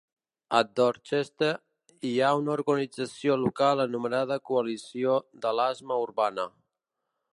[0.59, 1.49] A Dorchester
[2.11, 6.49] hi ha una organització local anomenada Coalició de l'Asma Urbana.